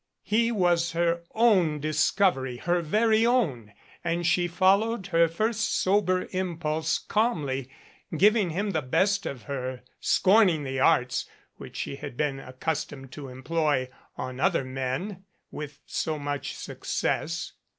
[0.23, 3.71] He was her own discovery, her very own,
[4.03, 7.69] and she followed her first sober impulse, calmly,
[8.17, 11.27] giving him the best of her, scorning the arts
[11.57, 17.53] which she had been accustomed to employ on other men with so much success.